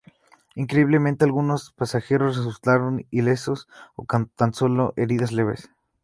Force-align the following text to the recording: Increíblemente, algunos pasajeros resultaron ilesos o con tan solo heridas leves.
Increíblemente, 0.55 1.25
algunos 1.25 1.73
pasajeros 1.73 2.35
resultaron 2.35 3.05
ilesos 3.11 3.67
o 3.95 4.03
con 4.03 4.29
tan 4.29 4.51
solo 4.51 4.95
heridas 4.97 5.31
leves. 5.31 5.69